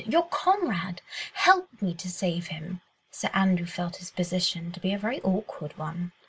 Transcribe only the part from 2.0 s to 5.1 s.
save him." Sir Andrew felt his position to be a